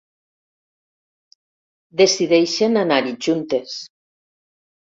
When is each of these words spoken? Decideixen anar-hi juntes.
Decideixen 2.01 2.81
anar-hi 2.85 3.15
juntes. 3.29 3.81